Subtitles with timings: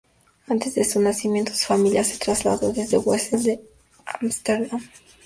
[0.47, 3.61] Antes de su nacimiento, su familia se trasladó desde Wesel
[4.03, 4.81] a Ámsterdam.